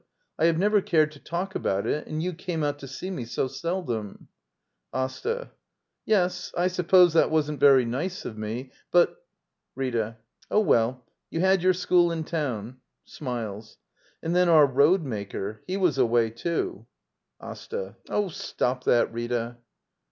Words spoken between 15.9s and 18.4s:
away, too. Asta. Oh,